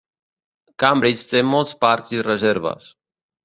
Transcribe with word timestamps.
Cambridge 0.83 1.29
té 1.33 1.43
molts 1.51 1.77
parcs 1.87 2.17
i 2.19 2.27
reserves. 2.33 2.93